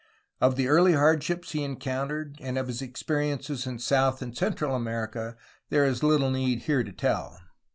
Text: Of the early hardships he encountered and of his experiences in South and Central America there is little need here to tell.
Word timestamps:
Of 0.41 0.55
the 0.55 0.67
early 0.67 0.93
hardships 0.93 1.51
he 1.51 1.63
encountered 1.63 2.37
and 2.41 2.57
of 2.57 2.65
his 2.65 2.81
experiences 2.81 3.67
in 3.67 3.77
South 3.77 4.23
and 4.23 4.35
Central 4.35 4.73
America 4.75 5.37
there 5.69 5.85
is 5.85 6.01
little 6.01 6.31
need 6.31 6.63
here 6.63 6.83
to 6.83 6.91
tell. 6.91 7.37